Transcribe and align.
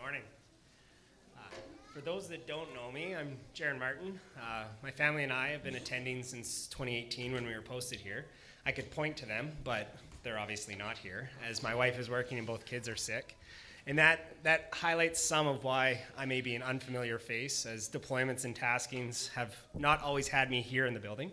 morning. 0.00 0.22
Uh, 1.36 1.42
for 1.92 2.00
those 2.00 2.26
that 2.26 2.46
don't 2.46 2.74
know 2.74 2.90
me, 2.90 3.14
I'm 3.14 3.36
Gerren 3.52 3.78
Martin. 3.78 4.18
Uh, 4.40 4.64
my 4.82 4.90
family 4.90 5.24
and 5.24 5.32
I 5.32 5.48
have 5.48 5.62
been 5.62 5.74
attending 5.74 6.22
since 6.22 6.68
2018 6.68 7.34
when 7.34 7.44
we 7.44 7.52
were 7.52 7.60
posted 7.60 8.00
here. 8.00 8.24
I 8.64 8.72
could 8.72 8.90
point 8.90 9.18
to 9.18 9.26
them, 9.26 9.52
but 9.62 9.94
they're 10.22 10.38
obviously 10.38 10.74
not 10.74 10.96
here, 10.96 11.28
as 11.46 11.62
my 11.62 11.74
wife 11.74 11.98
is 11.98 12.08
working 12.08 12.38
and 12.38 12.46
both 12.46 12.64
kids 12.64 12.88
are 12.88 12.96
sick. 12.96 13.36
And 13.86 13.98
that, 13.98 14.36
that 14.42 14.70
highlights 14.72 15.22
some 15.22 15.46
of 15.46 15.64
why 15.64 16.00
I 16.16 16.24
may 16.24 16.40
be 16.40 16.54
an 16.54 16.62
unfamiliar 16.62 17.18
face, 17.18 17.66
as 17.66 17.86
deployments 17.86 18.46
and 18.46 18.56
taskings 18.56 19.28
have 19.32 19.54
not 19.74 20.02
always 20.02 20.28
had 20.28 20.50
me 20.50 20.62
here 20.62 20.86
in 20.86 20.94
the 20.94 21.00
building. 21.00 21.30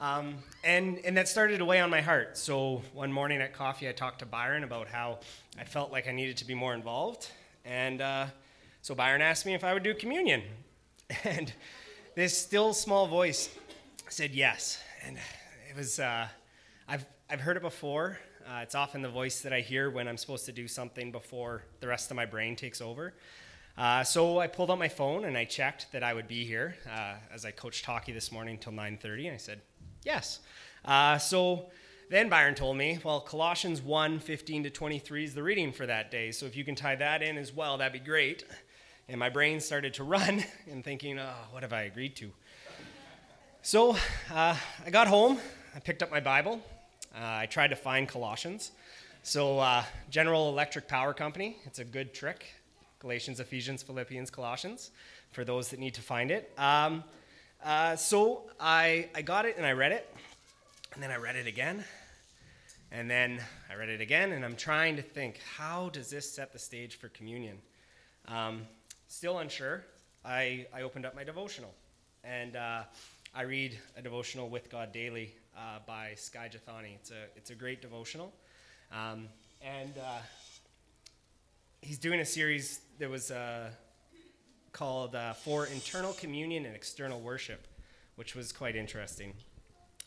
Um, 0.00 0.38
and, 0.64 0.98
and 1.04 1.16
that 1.16 1.28
started 1.28 1.58
to 1.58 1.64
weigh 1.64 1.80
on 1.80 1.90
my 1.90 2.00
heart. 2.00 2.36
So 2.36 2.82
one 2.94 3.12
morning 3.12 3.40
at 3.40 3.52
coffee, 3.52 3.88
I 3.88 3.92
talked 3.92 4.18
to 4.18 4.26
Byron 4.26 4.64
about 4.64 4.88
how 4.88 5.20
I 5.56 5.62
felt 5.62 5.92
like 5.92 6.08
I 6.08 6.12
needed 6.12 6.36
to 6.38 6.44
be 6.44 6.54
more 6.54 6.74
involved. 6.74 7.28
And 7.66 8.00
uh, 8.00 8.26
so 8.80 8.94
Byron 8.94 9.20
asked 9.22 9.44
me 9.44 9.52
if 9.52 9.64
I 9.64 9.74
would 9.74 9.82
do 9.82 9.94
communion. 9.94 10.42
And 11.24 11.52
this 12.16 12.36
still 12.36 12.72
small 12.72 13.06
voice 13.06 13.48
said 14.08 14.32
yes. 14.32 14.82
And 15.04 15.16
it 15.68 15.76
was, 15.76 16.00
uh, 16.00 16.26
I've, 16.88 17.06
I've 17.30 17.40
heard 17.40 17.56
it 17.56 17.62
before. 17.62 18.18
Uh, 18.44 18.60
it's 18.62 18.74
often 18.74 19.02
the 19.02 19.08
voice 19.08 19.40
that 19.42 19.52
I 19.52 19.60
hear 19.60 19.88
when 19.88 20.08
I'm 20.08 20.16
supposed 20.16 20.46
to 20.46 20.52
do 20.52 20.66
something 20.66 21.12
before 21.12 21.62
the 21.78 21.86
rest 21.86 22.10
of 22.10 22.16
my 22.16 22.26
brain 22.26 22.56
takes 22.56 22.80
over. 22.80 23.14
Uh, 23.78 24.02
so 24.02 24.40
I 24.40 24.46
pulled 24.46 24.70
out 24.70 24.78
my 24.78 24.88
phone 24.88 25.26
and 25.26 25.36
I 25.36 25.44
checked 25.44 25.92
that 25.92 26.02
I 26.02 26.14
would 26.14 26.26
be 26.26 26.44
here 26.44 26.76
uh, 26.92 27.14
as 27.32 27.44
I 27.44 27.50
coached 27.50 27.84
hockey 27.84 28.12
this 28.12 28.32
morning 28.32 28.54
until 28.54 28.72
9:30. 28.72 29.26
And 29.26 29.34
I 29.34 29.36
said, 29.36 29.60
Yes. 30.04 30.40
Uh, 30.84 31.18
so 31.18 31.70
then 32.08 32.28
Byron 32.28 32.54
told 32.54 32.76
me, 32.76 32.98
well, 33.02 33.20
Colossians 33.20 33.82
1 33.82 34.20
15 34.20 34.64
to 34.64 34.70
23 34.70 35.24
is 35.24 35.34
the 35.34 35.42
reading 35.42 35.72
for 35.72 35.86
that 35.86 36.10
day. 36.10 36.30
So 36.30 36.46
if 36.46 36.56
you 36.56 36.64
can 36.64 36.74
tie 36.74 36.96
that 36.96 37.22
in 37.22 37.36
as 37.36 37.52
well, 37.52 37.78
that'd 37.78 37.92
be 37.92 37.98
great. 37.98 38.44
And 39.08 39.18
my 39.18 39.28
brain 39.28 39.60
started 39.60 39.94
to 39.94 40.04
run 40.16 40.44
and 40.70 40.84
thinking, 40.84 41.18
oh, 41.18 41.34
what 41.50 41.62
have 41.62 41.72
I 41.72 41.82
agreed 41.82 42.16
to? 42.16 42.30
So 43.62 43.96
uh, 44.32 44.56
I 44.84 44.90
got 44.90 45.08
home, 45.08 45.38
I 45.74 45.80
picked 45.80 46.02
up 46.02 46.10
my 46.10 46.20
Bible, 46.20 46.60
uh, 47.14 47.20
I 47.22 47.46
tried 47.46 47.68
to 47.68 47.76
find 47.76 48.08
Colossians. 48.08 48.70
So, 49.22 49.58
uh, 49.58 49.82
General 50.08 50.50
Electric 50.50 50.86
Power 50.86 51.12
Company, 51.12 51.56
it's 51.64 51.80
a 51.80 51.84
good 51.84 52.14
trick. 52.14 52.46
Galatians, 53.00 53.40
Ephesians, 53.40 53.82
Philippians, 53.82 54.30
Colossians, 54.30 54.90
for 55.32 55.44
those 55.44 55.68
that 55.70 55.80
need 55.80 55.94
to 55.94 56.00
find 56.00 56.30
it. 56.30 56.52
Um, 56.56 57.04
uh, 57.64 57.96
so 57.96 58.42
I, 58.60 59.08
I 59.14 59.22
got 59.22 59.44
it 59.44 59.56
and 59.56 59.66
I 59.66 59.72
read 59.72 59.92
it, 59.92 60.15
and 60.96 61.02
then 61.02 61.10
I 61.10 61.16
read 61.16 61.36
it 61.36 61.46
again, 61.46 61.84
and 62.90 63.10
then 63.10 63.38
I 63.70 63.74
read 63.74 63.90
it 63.90 64.00
again, 64.00 64.32
and 64.32 64.42
I'm 64.42 64.56
trying 64.56 64.96
to 64.96 65.02
think 65.02 65.38
how 65.58 65.90
does 65.90 66.08
this 66.08 66.30
set 66.30 66.54
the 66.54 66.58
stage 66.58 66.96
for 66.96 67.10
communion? 67.10 67.58
Um, 68.28 68.62
still 69.06 69.40
unsure. 69.40 69.84
I, 70.24 70.66
I 70.74 70.80
opened 70.80 71.04
up 71.04 71.14
my 71.14 71.22
devotional, 71.22 71.74
and 72.24 72.56
uh, 72.56 72.84
I 73.34 73.42
read 73.42 73.78
a 73.98 74.00
devotional 74.00 74.48
with 74.48 74.70
God 74.70 74.90
daily 74.90 75.34
uh, 75.54 75.80
by 75.86 76.14
Skye 76.16 76.48
Jethani. 76.48 76.94
It's 76.94 77.10
a, 77.10 77.24
it's 77.36 77.50
a 77.50 77.54
great 77.54 77.82
devotional. 77.82 78.32
Um, 78.90 79.28
and 79.60 79.92
uh, 79.98 80.20
he's 81.82 81.98
doing 81.98 82.20
a 82.20 82.24
series 82.24 82.80
that 83.00 83.10
was 83.10 83.30
uh, 83.30 83.68
called 84.72 85.14
uh, 85.14 85.34
For 85.34 85.66
Internal 85.66 86.14
Communion 86.14 86.64
and 86.64 86.74
External 86.74 87.20
Worship, 87.20 87.66
which 88.14 88.34
was 88.34 88.50
quite 88.50 88.76
interesting. 88.76 89.34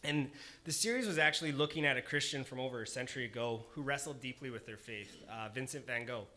And 0.04 0.32
the 0.64 0.72
series 0.72 1.08
was 1.08 1.18
actually 1.18 1.52
looking 1.52 1.86
at 1.86 1.98
a 1.98 2.02
Christian 2.02 2.44
from 2.44 2.60
over 2.60 2.82
a 2.82 2.88
century 2.88 3.26
ago 3.26 3.66
who 3.72 3.82
wrestled 3.82 4.22
deeply 4.22 4.50
with 4.50 4.66
their 4.66 4.78
faith, 4.78 5.24
uh, 5.30 5.50
Vincent 5.54 5.86
van 5.86 6.06
Gogh. 6.06 6.28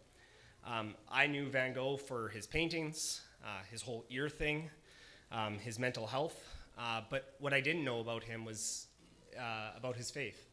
Um, 0.67 0.95
I 1.11 1.27
knew 1.27 1.49
Van 1.49 1.73
Gogh 1.73 1.97
for 1.97 2.29
his 2.29 2.47
paintings, 2.47 3.21
uh, 3.45 3.63
his 3.71 3.83
whole 3.83 4.05
ear 4.11 4.29
thing, 4.29 4.71
um, 5.31 5.59
his 5.59 5.79
mental 5.79 6.07
health, 6.07 6.45
uh, 6.79 7.03
but 7.09 7.35
what 7.39 7.53
I 7.53 7.61
didn't 7.61 7.85
know 7.85 8.01
about 8.01 8.25
him 8.25 8.45
was 8.45 8.87
uh, 9.39 9.71
about 9.77 9.97
his 9.97 10.11
faith. 10.11 10.49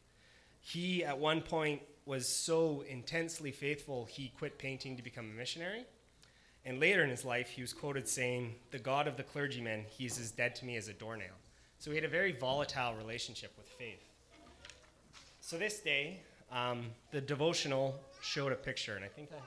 He, 0.60 1.04
at 1.04 1.18
one 1.18 1.40
point, 1.40 1.82
was 2.06 2.28
so 2.28 2.84
intensely 2.88 3.50
faithful, 3.52 4.04
he 4.04 4.32
quit 4.38 4.58
painting 4.58 4.96
to 4.96 5.02
become 5.02 5.30
a 5.30 5.34
missionary. 5.34 5.84
And 6.64 6.78
later 6.78 7.02
in 7.02 7.10
his 7.10 7.24
life, 7.24 7.50
he 7.50 7.62
was 7.62 7.72
quoted 7.72 8.08
saying, 8.08 8.54
The 8.70 8.78
God 8.78 9.08
of 9.08 9.16
the 9.16 9.22
clergyman, 9.22 9.86
he 9.88 10.06
is 10.06 10.18
as 10.18 10.30
dead 10.30 10.54
to 10.56 10.64
me 10.64 10.76
as 10.76 10.88
a 10.88 10.92
doornail. 10.92 11.34
So 11.80 11.90
we 11.90 11.96
had 11.96 12.04
a 12.04 12.08
very 12.08 12.32
volatile 12.32 12.94
relationship 12.94 13.54
with 13.56 13.66
faith. 13.66 14.04
So 15.40 15.56
this 15.56 15.80
day, 15.80 16.20
um, 16.52 16.84
the 17.10 17.22
devotional 17.22 17.98
showed 18.20 18.52
a 18.52 18.54
picture, 18.54 18.96
and 18.96 19.04
I 19.04 19.08
think 19.08 19.30
I, 19.32 19.40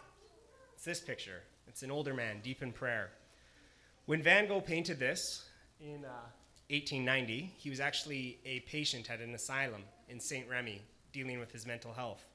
it's 0.74 0.84
this 0.84 1.00
picture. 1.00 1.44
It's 1.68 1.84
an 1.84 1.92
older 1.92 2.12
man, 2.12 2.40
deep 2.44 2.64
in 2.64 2.72
prayer. 2.72 3.12
When 4.08 4.24
Van 4.24 4.48
Gogh 4.48 4.62
painted 4.62 4.98
this 4.98 5.48
in 5.80 6.06
uh, 6.06 6.26
1890, 6.72 7.54
he 7.56 7.70
was 7.70 7.80
actually 7.80 8.40
a 8.48 8.62
patient 8.62 9.12
at 9.12 9.20
an 9.20 9.36
asylum 9.36 9.84
in 10.10 10.20
St. 10.20 10.50
Remy 10.50 10.82
dealing 11.12 11.40
with 11.40 11.52
his 11.52 11.68
mental 11.68 11.94
health. 11.94 12.26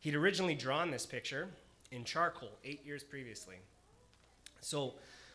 He'd 0.00 0.16
originally 0.16 0.56
drawn 0.56 0.90
this 0.90 1.06
picture 1.06 1.48
in 1.92 2.02
charcoal 2.02 2.50
eight 2.64 2.84
years 2.84 3.04
previously. 3.04 3.58
So, 4.60 4.94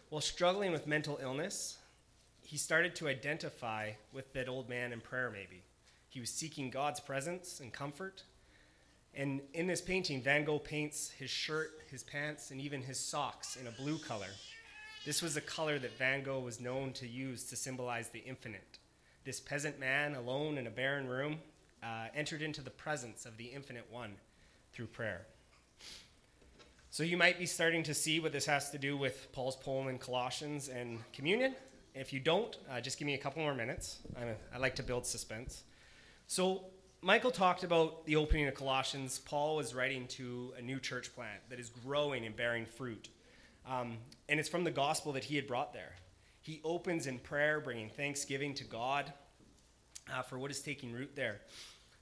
while 0.10 0.20
struggling 0.20 0.74
with 0.74 0.86
mental 0.86 1.18
illness, 1.24 1.78
he 2.44 2.58
started 2.58 2.96
to 2.96 3.08
identify 3.08 3.92
with 4.14 4.32
that 4.34 4.50
old 4.50 4.70
man 4.70 4.94
in 4.94 5.02
prayer, 5.02 5.30
maybe. 5.32 5.64
He 6.10 6.20
was 6.20 6.30
seeking 6.30 6.70
God's 6.70 7.00
presence 7.00 7.60
and 7.60 7.72
comfort. 7.72 8.24
And 9.16 9.42
in 9.54 9.68
this 9.68 9.82
painting, 9.82 10.22
Van 10.22 10.44
Gogh 10.44 10.60
paints 10.60 11.10
his 11.12 11.30
shirt, 11.30 11.72
his 11.90 12.04
pants, 12.04 12.52
and 12.52 12.60
even 12.60 12.82
his 12.82 13.00
socks 13.00 13.56
in 13.56 13.68
a 13.68 13.72
blue 13.72 13.98
color. 13.98 14.28
This 15.06 15.22
was 15.22 15.36
a 15.36 15.42
color 15.42 15.80
that 15.80 15.98
Van 15.98 16.24
Gogh 16.24 16.42
was 16.42 16.60
known 16.60 16.94
to 16.94 17.08
use 17.08 17.46
to 17.46 17.56
symbolize 17.56 18.10
the 18.10 18.24
infinite. 18.24 18.78
This 19.24 19.40
peasant 19.40 19.80
man, 19.80 20.16
alone 20.16 20.58
in 20.58 20.68
a 20.68 20.70
barren 20.70 21.08
room, 21.08 21.40
uh, 21.84 22.08
entered 22.14 22.42
into 22.42 22.62
the 22.62 22.70
presence 22.70 23.26
of 23.26 23.38
the 23.38 23.46
infinite 23.46 23.86
one 23.90 24.14
through 24.74 24.88
prayer. 24.88 25.22
So 26.90 27.04
you 27.04 27.18
might 27.18 27.40
be 27.40 27.46
starting 27.46 27.84
to 27.84 27.94
see 27.94 28.20
what 28.20 28.34
this 28.34 28.46
has 28.46 28.70
to 28.72 28.78
do 28.78 28.98
with 28.98 29.32
Paul's 29.32 29.56
poem 29.56 29.88
in 29.88 29.98
Colossians 29.98 30.68
and 30.68 31.00
communion. 31.14 31.56
If 31.94 32.14
you 32.14 32.20
don't, 32.20 32.58
uh, 32.70 32.80
just 32.80 32.98
give 32.98 33.06
me 33.06 33.16
a 33.16 33.18
couple 33.18 33.42
more 33.42 33.54
minutes. 33.54 34.00
I, 34.18 34.56
I 34.56 34.60
like 34.60 34.76
to 34.76 34.84
build 34.84 35.06
suspense. 35.06 35.64
So 36.28 36.66
Michael 37.02 37.32
talked 37.32 37.64
about 37.64 38.06
the 38.06 38.16
opening 38.16 38.48
of 38.48 38.54
Colossians. 38.54 39.20
Paul 39.20 39.58
was 39.58 39.76
writing 39.76 40.08
to 40.10 40.54
a 40.58 40.62
new 40.62 40.80
church 40.80 41.14
plant 41.14 41.42
that 41.50 41.60
is 41.60 41.70
growing 41.70 42.26
and 42.26 42.36
bearing 42.36 42.66
fruit. 42.66 43.10
Um, 43.68 43.98
and 44.30 44.40
it's 44.40 44.50
from 44.50 44.64
the 44.64 44.72
gospel 44.72 45.12
that 45.14 45.26
he 45.26 45.36
had 45.36 45.48
brought 45.48 45.74
there. 45.74 45.96
He 46.42 46.62
opens 46.64 47.08
in 47.08 47.20
prayer, 47.20 47.60
bringing 47.60 47.90
thanksgiving 47.90 48.54
to 48.56 48.64
God 48.64 49.12
uh, 50.12 50.22
for 50.22 50.40
what 50.40 50.50
is 50.52 50.62
taking 50.62 50.92
root 50.94 51.12
there. 51.16 51.42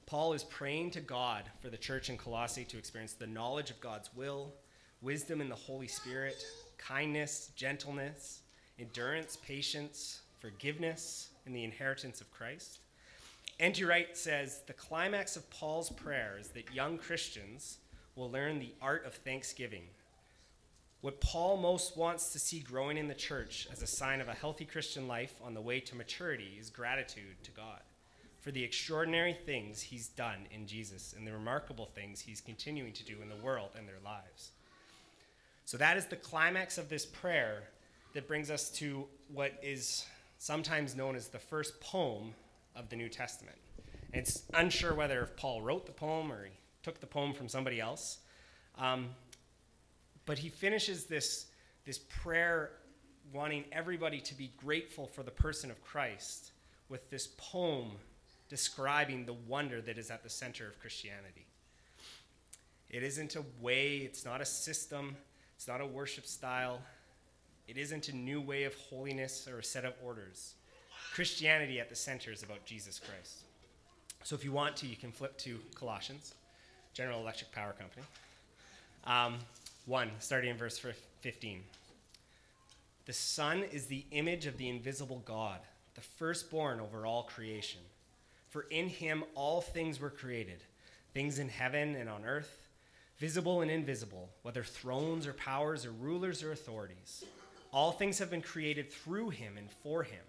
Paul 0.06 0.34
is 0.34 0.44
praying 0.44 0.92
to 0.92 1.02
God 1.02 1.44
for 1.62 1.70
the 1.70 1.78
church 1.78 2.10
in 2.10 2.18
Colossae 2.18 2.66
to 2.66 2.78
experience 2.78 3.14
the 3.14 3.28
knowledge 3.28 3.70
of 3.70 3.80
God's 3.82 4.10
will 4.16 4.54
wisdom 5.02 5.40
in 5.40 5.50
the 5.50 5.56
Holy 5.56 5.88
Spirit, 5.88 6.44
kindness, 6.78 7.52
gentleness, 7.56 8.42
endurance, 8.80 9.38
patience, 9.38 10.22
forgiveness, 10.40 11.30
and 11.46 11.56
the 11.56 11.64
inheritance 11.64 12.22
of 12.22 12.32
Christ. 12.32 12.80
N.T. 13.60 13.84
Wright 13.84 14.16
says 14.18 14.62
the 14.68 14.74
climax 14.74 15.36
of 15.36 15.50
Paul's 15.50 15.90
prayer 15.90 16.38
is 16.40 16.50
that 16.50 16.74
young 16.74 16.98
Christians 16.98 17.78
will 18.16 18.32
learn 18.32 18.60
the 18.60 18.74
art 18.82 19.06
of 19.06 19.14
thanksgiving. 19.14 19.84
What 21.02 21.22
Paul 21.22 21.58
most 21.58 21.98
wants 21.98 22.32
to 22.34 22.40
see 22.40 22.60
growing 22.60 22.98
in 22.98 23.08
the 23.08 23.14
church 23.14 23.68
as 23.72 23.82
a 23.82 23.88
sign 23.88 24.22
of 24.22 24.28
a 24.28 24.34
healthy 24.34 24.66
Christian 24.66 25.08
life 25.08 25.36
on 25.44 25.54
the 25.54 25.62
way 25.62 25.80
to 25.82 25.96
maturity 25.96 26.58
is 26.60 26.70
gratitude 26.70 27.42
to 27.44 27.52
God 27.52 27.82
for 28.40 28.52
the 28.52 28.64
extraordinary 28.64 29.34
things 29.34 29.82
he's 29.82 30.08
done 30.08 30.48
in 30.52 30.66
Jesus 30.66 31.14
and 31.18 31.28
the 31.28 31.34
remarkable 31.34 31.86
things 31.86 32.22
he's 32.22 32.42
continuing 32.42 32.94
to 32.94 33.04
do 33.04 33.18
in 33.22 33.30
the 33.30 33.36
world 33.36 33.70
and 33.78 33.88
their 33.88 34.00
lives. 34.04 34.52
So 35.66 35.78
that 35.78 35.98
is 35.98 36.06
the 36.06 36.16
climax 36.16 36.78
of 36.78 36.90
this 36.90 37.06
prayer 37.06 37.64
that 38.14 38.28
brings 38.28 38.50
us 38.50 38.70
to 38.72 39.06
what 39.32 39.54
is 39.62 40.06
sometimes 40.38 40.96
known 40.96 41.16
as 41.16 41.28
the 41.28 41.40
first 41.40 41.80
poem 41.82 42.34
of 42.76 42.90
the 42.90 42.96
New 42.96 43.10
Testament. 43.10 43.58
it's 44.14 44.44
unsure 44.54 44.96
whether 44.96 45.30
Paul 45.38 45.62
wrote 45.62 45.86
the 45.86 45.92
poem 45.92 46.32
or 46.32 46.46
he 46.46 46.52
took 46.82 47.00
the 47.00 47.06
poem 47.06 47.34
from 47.34 47.48
somebody 47.48 47.80
else. 47.80 48.20
Um, 48.78 49.10
but 50.26 50.40
he 50.40 50.50
finishes 50.50 51.06
this, 51.06 51.48
this 51.86 52.00
prayer 52.00 52.72
wanting 53.34 53.66
everybody 53.72 54.20
to 54.22 54.36
be 54.36 54.52
grateful 54.58 55.06
for 55.06 55.22
the 55.22 55.32
person 55.32 55.70
of 55.70 55.82
Christ 55.84 56.52
with 56.88 57.10
this 57.10 57.28
poem 57.38 57.92
describing 58.48 59.26
the 59.26 59.34
wonder 59.34 59.82
that 59.82 59.98
is 59.98 60.10
at 60.10 60.24
the 60.24 60.30
center 60.30 60.68
of 60.68 60.80
Christianity. 60.80 61.46
It 62.90 63.04
isn't 63.04 63.36
a 63.36 63.44
way, 63.62 63.98
it's 63.98 64.26
not 64.26 64.42
a 64.42 64.46
system, 64.46 65.16
it's 65.56 65.68
not 65.68 65.82
a 65.82 65.86
worship 65.86 66.26
style. 66.26 66.82
It 67.70 67.78
isn't 67.78 68.10
a 68.10 68.16
new 68.16 68.42
way 68.42 68.64
of 68.64 68.74
holiness 68.74 69.48
or 69.48 69.60
a 69.60 69.64
set 69.64 69.86
of 69.86 69.94
orders. 70.04 70.56
Christianity 71.14 71.80
at 71.80 71.88
the 71.88 71.96
center 71.96 72.32
is 72.32 72.42
about 72.42 72.66
Jesus 72.66 72.98
Christ. 72.98 73.44
So 74.24 74.34
if 74.34 74.44
you 74.44 74.52
want 74.52 74.76
to, 74.78 74.88
you 74.88 74.96
can 74.96 75.12
flip 75.12 75.38
to 75.40 75.60
Colossians, 75.76 76.34
General 76.96 77.22
Electric 77.22 77.52
Power 77.52 77.76
Company. 77.78 78.04
Um, 79.06 79.38
1, 79.86 80.10
starting 80.18 80.50
in 80.50 80.58
verse 80.58 80.84
15. 81.22 81.62
The 83.06 83.14
Son 83.14 83.64
is 83.72 83.86
the 83.86 84.04
image 84.10 84.48
of 84.48 84.58
the 84.58 84.68
invisible 84.68 85.22
God, 85.24 85.60
the 85.94 86.02
firstborn 86.02 86.80
over 86.80 87.06
all 87.06 87.22
creation. 87.22 87.82
For 88.50 88.64
in 88.72 88.88
him 88.88 89.24
all 89.36 89.62
things 89.62 90.00
were 90.00 90.10
created, 90.10 90.64
things 91.14 91.38
in 91.38 91.50
heaven 91.50 91.96
and 91.96 92.10
on 92.10 92.26
earth, 92.26 92.68
visible 93.20 93.62
and 93.62 93.70
invisible, 93.70 94.30
whether 94.42 94.64
thrones 94.64 95.28
or 95.28 95.34
powers 95.34 95.86
or 95.86 95.92
rulers 95.92 96.42
or 96.42 96.52
authorities. 96.52 97.26
All 97.72 97.92
things 97.92 98.20
have 98.20 98.30
been 98.30 98.42
created 98.42 98.92
through 98.92 99.30
him 99.30 99.58
and 99.58 99.70
for 99.72 100.04
him. 100.04 100.24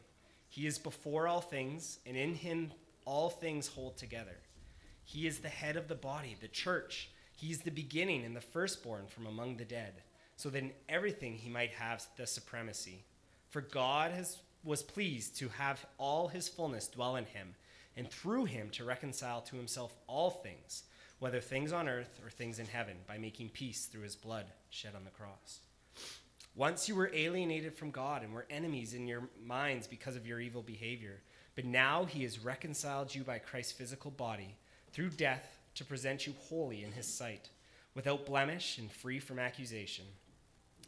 He 0.48 0.66
is 0.66 0.78
before 0.78 1.28
all 1.28 1.40
things, 1.40 1.98
and 2.04 2.16
in 2.16 2.34
him 2.34 2.72
all 3.04 3.30
things 3.30 3.68
hold 3.68 3.96
together. 3.96 4.36
He 5.04 5.26
is 5.26 5.38
the 5.38 5.48
head 5.48 5.76
of 5.76 5.88
the 5.88 5.94
body, 5.94 6.36
the 6.40 6.48
church. 6.48 7.10
He 7.34 7.50
is 7.50 7.60
the 7.60 7.70
beginning 7.70 8.24
and 8.24 8.36
the 8.36 8.40
firstborn 8.40 9.06
from 9.06 9.26
among 9.26 9.56
the 9.56 9.64
dead 9.64 10.02
so 10.40 10.48
that 10.48 10.62
in 10.62 10.72
everything 10.88 11.36
he 11.36 11.50
might 11.50 11.70
have 11.72 12.02
the 12.16 12.26
supremacy. 12.26 13.04
For 13.50 13.60
God 13.60 14.10
has, 14.12 14.38
was 14.64 14.82
pleased 14.82 15.36
to 15.36 15.48
have 15.50 15.84
all 15.98 16.28
his 16.28 16.48
fullness 16.48 16.88
dwell 16.88 17.16
in 17.16 17.26
him, 17.26 17.54
and 17.94 18.08
through 18.08 18.46
him 18.46 18.70
to 18.70 18.84
reconcile 18.84 19.42
to 19.42 19.56
himself 19.56 19.94
all 20.06 20.30
things, 20.30 20.84
whether 21.18 21.40
things 21.40 21.74
on 21.74 21.90
earth 21.90 22.18
or 22.24 22.30
things 22.30 22.58
in 22.58 22.64
heaven, 22.64 22.96
by 23.06 23.18
making 23.18 23.50
peace 23.50 23.84
through 23.84 24.00
his 24.00 24.16
blood 24.16 24.46
shed 24.70 24.94
on 24.96 25.04
the 25.04 25.10
cross. 25.10 25.60
Once 26.60 26.90
you 26.90 26.94
were 26.94 27.10
alienated 27.14 27.74
from 27.74 27.90
God 27.90 28.22
and 28.22 28.34
were 28.34 28.44
enemies 28.50 28.92
in 28.92 29.08
your 29.08 29.22
minds 29.42 29.86
because 29.86 30.14
of 30.14 30.26
your 30.26 30.40
evil 30.40 30.60
behavior, 30.60 31.22
but 31.56 31.64
now 31.64 32.04
he 32.04 32.22
has 32.22 32.44
reconciled 32.44 33.14
you 33.14 33.24
by 33.24 33.38
Christ's 33.38 33.72
physical 33.72 34.10
body 34.10 34.54
through 34.92 35.08
death 35.08 35.56
to 35.74 35.86
present 35.86 36.26
you 36.26 36.34
holy 36.50 36.84
in 36.84 36.92
his 36.92 37.06
sight, 37.06 37.48
without 37.94 38.26
blemish 38.26 38.76
and 38.76 38.92
free 38.92 39.18
from 39.18 39.38
accusation 39.38 40.04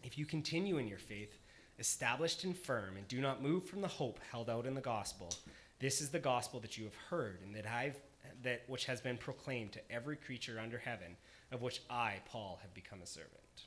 if 0.05 0.19
you 0.19 0.27
continue 0.27 0.77
in 0.77 0.89
your 0.89 0.99
faith, 0.99 1.39
established 1.79 2.45
and 2.45 2.55
firm, 2.55 2.99
and 2.99 3.09
do 3.09 3.23
not 3.23 3.43
move 3.43 3.65
from 3.65 3.81
the 3.81 3.89
hope 3.89 4.21
held 4.31 4.51
out 4.51 4.67
in 4.67 4.75
the 4.75 4.81
gospel, 4.83 5.33
this 5.79 6.03
is 6.03 6.11
the 6.11 6.19
gospel 6.19 6.61
that 6.61 6.77
you 6.77 6.85
have 6.85 6.97
heard, 7.09 7.39
and 7.43 7.55
that 7.55 7.67
I've 7.67 7.97
that 8.43 8.63
which 8.67 8.85
has 8.85 9.01
been 9.01 9.17
proclaimed 9.17 9.73
to 9.73 9.81
every 9.91 10.17
creature 10.17 10.61
under 10.63 10.77
heaven, 10.77 11.17
of 11.51 11.63
which 11.63 11.81
I, 11.89 12.17
Paul, 12.27 12.59
have 12.61 12.75
become 12.75 13.01
a 13.03 13.07
servant. 13.07 13.65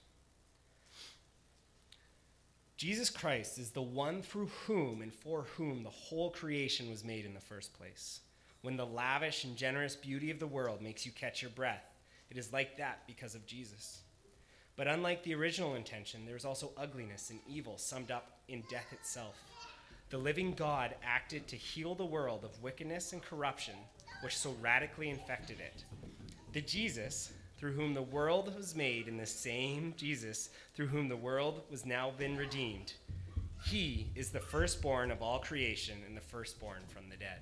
Jesus 2.78 3.10
Christ 3.10 3.58
is 3.58 3.72
the 3.72 3.82
one 3.82 4.22
through 4.22 4.50
whom 4.68 5.02
and 5.02 5.14
for 5.14 5.44
whom 5.56 5.84
the 5.84 5.90
whole 5.90 6.30
creation 6.32 6.90
was 6.90 7.06
made 7.06 7.26
in 7.26 7.34
the 7.34 7.40
first 7.40 7.74
place. 7.74 8.20
When 8.64 8.76
the 8.76 8.86
lavish 8.86 9.46
and 9.46 9.56
generous 9.56 9.96
beauty 9.96 10.30
of 10.30 10.40
the 10.40 10.48
world 10.48 10.82
makes 10.82 11.06
you 11.06 11.14
catch 11.14 11.42
your 11.42 11.52
breath, 11.52 11.86
it 12.30 12.38
is 12.38 12.52
like 12.52 12.78
that 12.78 13.08
because 13.08 13.34
of 13.34 13.46
Jesus. 13.46 14.02
But 14.76 14.88
unlike 14.88 15.24
the 15.24 15.36
original 15.36 15.76
intention, 15.76 16.26
there 16.26 16.36
is 16.36 16.44
also 16.44 16.72
ugliness 16.76 17.30
and 17.30 17.40
evil 17.48 17.78
summed 17.78 18.12
up 18.12 18.40
in 18.50 18.62
death 18.70 18.92
itself. 18.92 19.36
The 20.10 20.18
living 20.18 20.54
God 20.54 20.96
acted 21.02 21.48
to 21.48 21.56
heal 21.56 21.96
the 21.96 22.06
world 22.06 22.44
of 22.44 22.62
wickedness 22.62 23.14
and 23.14 23.22
corruption 23.22 23.76
which 24.22 24.38
so 24.38 24.56
radically 24.62 25.10
infected 25.10 25.60
it. 25.60 25.86
The 26.52 26.62
Jesus 26.62 27.32
through 27.58 27.74
whom 27.74 27.94
the 27.94 28.02
world 28.02 28.56
was 28.56 28.76
made, 28.76 29.08
and 29.08 29.20
the 29.20 29.26
same 29.26 29.94
Jesus 29.98 30.50
through 30.74 30.88
whom 30.88 31.08
the 31.08 31.16
world 31.16 31.62
was 31.70 31.86
now 31.86 32.12
been 32.18 32.36
redeemed. 32.36 32.94
He 33.66 34.12
is 34.16 34.30
the 34.30 34.40
firstborn 34.40 35.12
of 35.12 35.22
all 35.22 35.40
creation 35.40 35.98
and 36.06 36.16
the 36.16 36.22
firstborn 36.22 36.82
from 36.88 37.10
the 37.10 37.16
dead. 37.16 37.42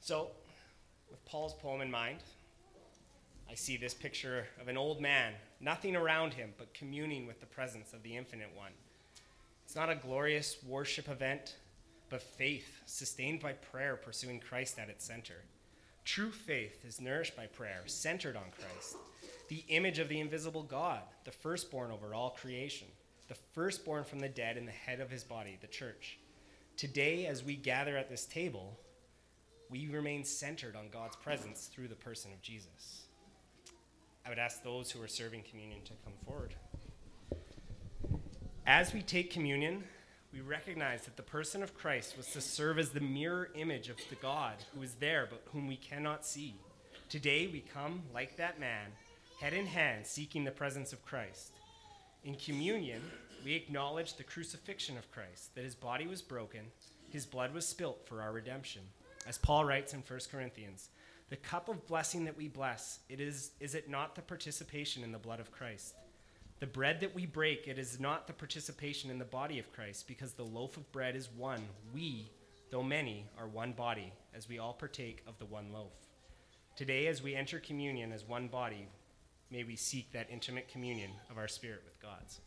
So, 0.00 0.30
with 1.10 1.24
Paul's 1.24 1.54
poem 1.54 1.80
in 1.80 1.90
mind, 1.90 2.18
I 3.50 3.54
see 3.54 3.76
this 3.76 3.94
picture 3.94 4.46
of 4.60 4.68
an 4.68 4.76
old 4.76 5.00
man, 5.00 5.32
nothing 5.60 5.96
around 5.96 6.34
him 6.34 6.52
but 6.58 6.74
communing 6.74 7.26
with 7.26 7.40
the 7.40 7.46
presence 7.46 7.92
of 7.92 8.02
the 8.02 8.16
Infinite 8.16 8.50
One. 8.54 8.72
It's 9.64 9.74
not 9.74 9.90
a 9.90 9.94
glorious 9.94 10.58
worship 10.66 11.08
event, 11.08 11.56
but 12.08 12.22
faith 12.22 12.82
sustained 12.86 13.40
by 13.40 13.52
prayer, 13.52 13.96
pursuing 13.96 14.40
Christ 14.40 14.78
at 14.78 14.88
its 14.88 15.04
center. 15.04 15.42
True 16.04 16.30
faith 16.30 16.84
is 16.84 17.00
nourished 17.00 17.36
by 17.36 17.46
prayer, 17.46 17.82
centered 17.86 18.36
on 18.36 18.44
Christ, 18.58 18.96
the 19.48 19.64
image 19.68 19.98
of 19.98 20.08
the 20.08 20.20
invisible 20.20 20.62
God, 20.62 21.00
the 21.24 21.32
firstborn 21.32 21.90
over 21.90 22.14
all 22.14 22.30
creation, 22.30 22.86
the 23.28 23.34
firstborn 23.34 24.04
from 24.04 24.20
the 24.20 24.28
dead 24.28 24.56
and 24.56 24.68
the 24.68 24.72
head 24.72 25.00
of 25.00 25.10
his 25.10 25.24
body, 25.24 25.58
the 25.60 25.66
church. 25.66 26.18
Today, 26.76 27.26
as 27.26 27.42
we 27.42 27.56
gather 27.56 27.96
at 27.96 28.08
this 28.08 28.24
table, 28.24 28.78
we 29.68 29.88
remain 29.88 30.24
centered 30.24 30.76
on 30.76 30.90
God's 30.92 31.16
presence 31.16 31.66
through 31.72 31.88
the 31.88 31.96
person 31.96 32.32
of 32.32 32.40
Jesus. 32.40 33.06
I 34.24 34.28
would 34.28 34.38
ask 34.38 34.62
those 34.62 34.90
who 34.90 35.02
are 35.02 35.08
serving 35.08 35.42
communion 35.48 35.80
to 35.84 35.92
come 36.04 36.12
forward. 36.24 36.54
As 38.66 38.92
we 38.92 39.02
take 39.02 39.32
communion, 39.32 39.84
we 40.36 40.42
recognize 40.42 41.02
that 41.02 41.16
the 41.16 41.22
person 41.22 41.62
of 41.62 41.74
Christ 41.74 42.14
was 42.14 42.26
to 42.32 42.42
serve 42.42 42.78
as 42.78 42.90
the 42.90 43.00
mirror 43.00 43.48
image 43.54 43.88
of 43.88 43.96
the 44.10 44.16
God 44.16 44.56
who 44.74 44.82
is 44.82 44.92
there 44.94 45.26
but 45.30 45.42
whom 45.50 45.66
we 45.66 45.76
cannot 45.76 46.26
see. 46.26 46.56
Today 47.08 47.48
we 47.50 47.60
come 47.60 48.02
like 48.12 48.36
that 48.36 48.60
man, 48.60 48.88
head 49.40 49.54
in 49.54 49.64
hand, 49.64 50.06
seeking 50.06 50.44
the 50.44 50.50
presence 50.50 50.92
of 50.92 51.02
Christ. 51.06 51.52
In 52.22 52.34
communion, 52.34 53.00
we 53.46 53.54
acknowledge 53.54 54.14
the 54.14 54.24
crucifixion 54.24 54.98
of 54.98 55.10
Christ, 55.10 55.54
that 55.54 55.64
his 55.64 55.74
body 55.74 56.06
was 56.06 56.20
broken, 56.20 56.66
his 57.08 57.24
blood 57.24 57.54
was 57.54 57.66
spilt 57.66 58.06
for 58.06 58.20
our 58.20 58.32
redemption. 58.32 58.82
As 59.26 59.38
Paul 59.38 59.64
writes 59.64 59.94
in 59.94 60.02
1 60.06 60.20
Corinthians, 60.30 60.90
the 61.30 61.36
cup 61.36 61.70
of 61.70 61.86
blessing 61.86 62.26
that 62.26 62.36
we 62.36 62.48
bless, 62.48 62.98
it 63.08 63.20
is, 63.20 63.52
is 63.58 63.74
it 63.74 63.88
not 63.88 64.14
the 64.14 64.22
participation 64.22 65.02
in 65.02 65.12
the 65.12 65.18
blood 65.18 65.40
of 65.40 65.50
Christ? 65.50 65.94
The 66.58 66.66
bread 66.66 67.00
that 67.00 67.14
we 67.14 67.26
break, 67.26 67.68
it 67.68 67.78
is 67.78 68.00
not 68.00 68.26
the 68.26 68.32
participation 68.32 69.10
in 69.10 69.18
the 69.18 69.26
body 69.26 69.58
of 69.58 69.72
Christ, 69.72 70.08
because 70.08 70.32
the 70.32 70.42
loaf 70.42 70.78
of 70.78 70.90
bread 70.90 71.14
is 71.14 71.28
one. 71.36 71.62
We, 71.92 72.30
though 72.70 72.82
many, 72.82 73.26
are 73.38 73.46
one 73.46 73.72
body, 73.72 74.10
as 74.34 74.48
we 74.48 74.58
all 74.58 74.72
partake 74.72 75.22
of 75.26 75.38
the 75.38 75.44
one 75.44 75.70
loaf. 75.70 75.92
Today, 76.74 77.08
as 77.08 77.22
we 77.22 77.34
enter 77.34 77.58
communion 77.58 78.10
as 78.10 78.24
one 78.24 78.48
body, 78.48 78.88
may 79.50 79.64
we 79.64 79.76
seek 79.76 80.12
that 80.12 80.30
intimate 80.30 80.68
communion 80.68 81.10
of 81.30 81.36
our 81.36 81.48
spirit 81.48 81.82
with 81.84 82.00
God's. 82.00 82.40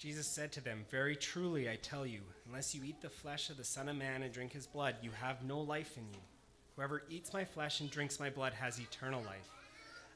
Jesus 0.00 0.26
said 0.26 0.50
to 0.52 0.62
them, 0.62 0.86
Very 0.90 1.14
truly 1.14 1.68
I 1.68 1.76
tell 1.76 2.06
you, 2.06 2.22
unless 2.46 2.74
you 2.74 2.82
eat 2.82 3.02
the 3.02 3.10
flesh 3.10 3.50
of 3.50 3.58
the 3.58 3.64
Son 3.64 3.86
of 3.86 3.96
Man 3.96 4.22
and 4.22 4.32
drink 4.32 4.50
his 4.50 4.66
blood, 4.66 4.94
you 5.02 5.10
have 5.10 5.44
no 5.44 5.60
life 5.60 5.98
in 5.98 6.04
you. 6.04 6.20
Whoever 6.74 7.02
eats 7.10 7.34
my 7.34 7.44
flesh 7.44 7.80
and 7.80 7.90
drinks 7.90 8.18
my 8.18 8.30
blood 8.30 8.54
has 8.54 8.80
eternal 8.80 9.20
life. 9.24 9.50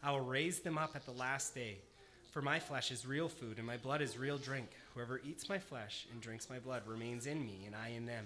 I 0.03 0.11
will 0.11 0.23
raise 0.25 0.61
them 0.61 0.79
up 0.79 0.97
at 0.97 1.05
the 1.05 1.11
last 1.13 1.55
day. 1.55 1.77
For 2.33 2.41
my 2.41 2.59
flesh 2.59 2.91
is 2.91 3.05
real 3.05 3.29
food, 3.29 3.59
and 3.59 3.67
my 3.67 3.77
blood 3.77 4.01
is 4.01 4.17
real 4.17 4.39
drink. 4.39 4.71
Whoever 4.95 5.21
eats 5.23 5.51
my 5.51 5.59
flesh 5.59 6.07
and 6.11 6.19
drinks 6.19 6.49
my 6.49 6.59
blood 6.59 6.85
remains 6.87 7.27
in 7.27 7.45
me, 7.45 7.65
and 7.67 7.77
I 7.77 7.89
in 7.89 8.07
them. 8.07 8.25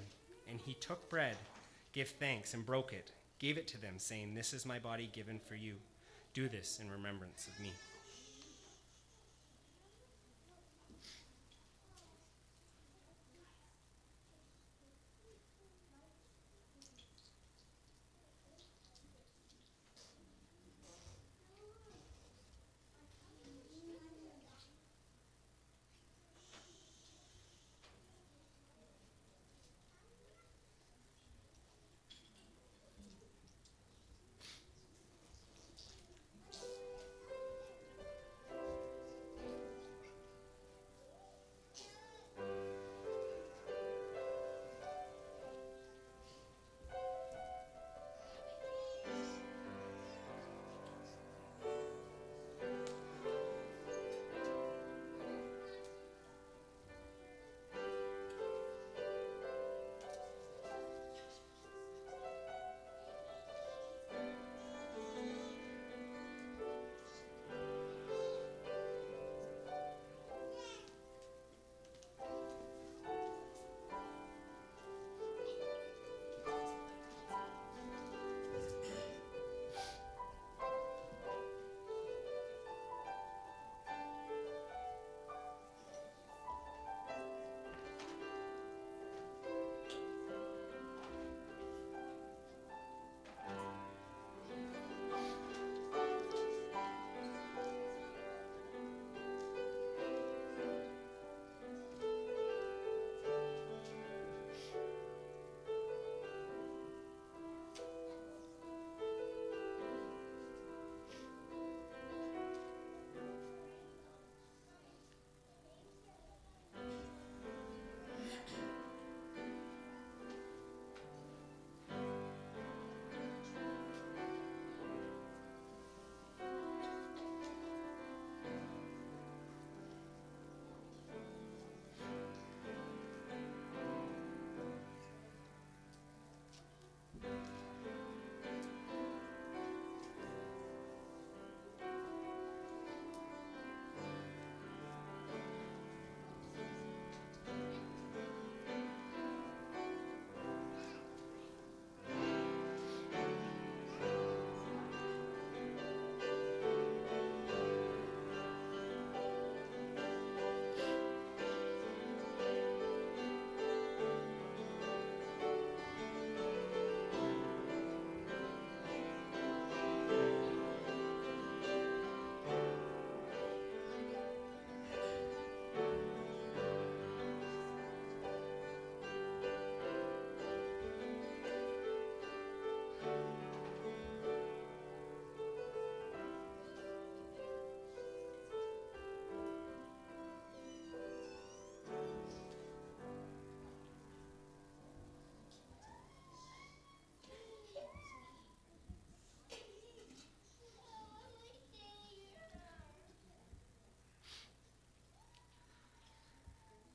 And 0.48 0.60
he 0.60 0.74
took 0.74 1.10
bread, 1.10 1.36
gave 1.92 2.10
thanks, 2.10 2.54
and 2.54 2.64
broke 2.64 2.92
it, 2.92 3.10
gave 3.40 3.58
it 3.58 3.66
to 3.68 3.80
them, 3.80 3.94
saying, 3.96 4.32
This 4.32 4.52
is 4.52 4.64
my 4.64 4.78
body 4.78 5.10
given 5.12 5.40
for 5.40 5.56
you. 5.56 5.74
Do 6.34 6.48
this 6.48 6.78
in 6.80 6.88
remembrance 6.88 7.48
of 7.48 7.60
me. 7.60 7.72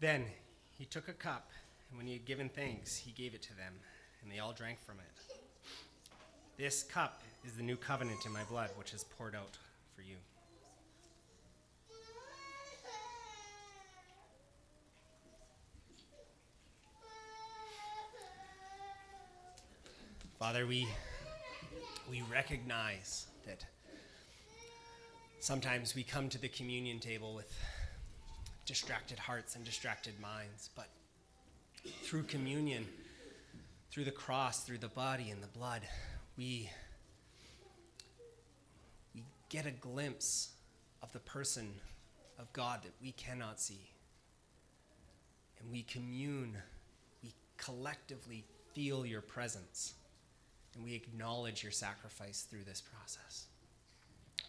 Then 0.03 0.25
he 0.77 0.83
took 0.83 1.07
a 1.07 1.13
cup, 1.13 1.49
and 1.87 1.97
when 1.97 2.05
he 2.05 2.11
had 2.11 2.25
given 2.25 2.49
thanks, 2.49 2.97
he 2.97 3.11
gave 3.13 3.33
it 3.33 3.41
to 3.43 3.55
them, 3.55 3.71
and 4.21 4.29
they 4.29 4.39
all 4.39 4.51
drank 4.51 4.81
from 4.85 4.95
it. 4.99 5.37
This 6.57 6.83
cup 6.83 7.21
is 7.45 7.53
the 7.53 7.63
new 7.63 7.77
covenant 7.77 8.25
in 8.25 8.33
my 8.33 8.43
blood, 8.43 8.69
which 8.75 8.93
is 8.93 9.05
poured 9.05 9.33
out 9.33 9.57
for 9.95 10.01
you. 10.01 10.17
Father, 20.37 20.67
we, 20.67 20.85
we 22.11 22.21
recognize 22.29 23.27
that 23.47 23.63
sometimes 25.39 25.95
we 25.95 26.03
come 26.03 26.27
to 26.27 26.37
the 26.37 26.49
communion 26.49 26.99
table 26.99 27.33
with 27.33 27.57
distracted 28.65 29.19
hearts 29.19 29.55
and 29.55 29.63
distracted 29.63 30.19
minds. 30.19 30.69
But 30.75 30.87
through 32.03 32.23
communion, 32.23 32.85
through 33.91 34.05
the 34.05 34.11
cross, 34.11 34.63
through 34.63 34.79
the 34.79 34.87
body 34.87 35.29
and 35.29 35.41
the 35.41 35.47
blood, 35.47 35.81
we, 36.37 36.69
we 39.13 39.23
get 39.49 39.65
a 39.65 39.71
glimpse 39.71 40.51
of 41.01 41.11
the 41.11 41.19
person 41.19 41.73
of 42.39 42.51
God 42.53 42.83
that 42.83 42.93
we 43.01 43.11
cannot 43.11 43.59
see. 43.59 43.89
And 45.59 45.71
we 45.71 45.83
commune, 45.83 46.57
we 47.21 47.33
collectively 47.57 48.43
feel 48.73 49.05
your 49.05 49.21
presence, 49.21 49.93
and 50.75 50.83
we 50.83 50.95
acknowledge 50.95 51.63
your 51.63 51.71
sacrifice 51.71 52.47
through 52.49 52.63
this 52.63 52.81
process. 52.81 53.45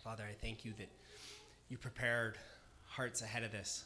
Father, 0.03 0.25
I 0.29 0.35
thank 0.35 0.65
you 0.65 0.73
that 0.79 0.89
you 1.69 1.79
prepared 1.79 2.39
hearts 2.87 3.23
ahead 3.23 3.43
of 3.43 3.53
this 3.53 3.85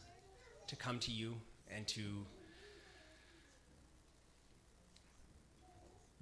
to 0.68 0.76
come 0.76 0.98
to 1.00 1.10
you 1.10 1.34
and 1.74 1.86
to 1.88 2.02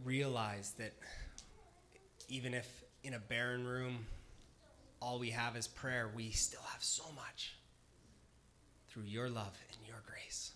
realize 0.05 0.73
that 0.79 0.93
even 2.29 2.55
if 2.55 2.85
in 3.05 3.15
a 3.15 3.19
barren 3.19 3.67
room 3.67 4.07
all 5.01 5.19
we 5.19 5.31
have 5.31 5.57
is 5.57 5.69
prayer, 5.69 6.11
we 6.15 6.31
still 6.31 6.63
have 6.73 6.83
so 6.83 7.05
much 7.15 7.57
through 8.89 9.05
your 9.05 9.29
love 9.29 9.57
and 9.71 9.87
your 9.87 10.03
grace. 10.07 10.53